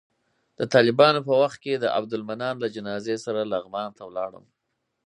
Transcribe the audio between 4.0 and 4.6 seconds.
ولاړم.